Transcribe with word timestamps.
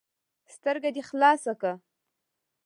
ـ 0.27 0.53
سترګه 0.55 0.89
دې 0.95 1.03
خلاصه 1.09 1.53
که. 1.61 1.71